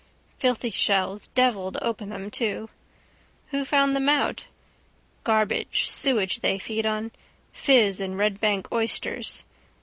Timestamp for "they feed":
6.39-6.87